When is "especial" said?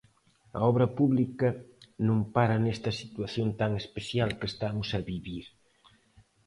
3.83-4.29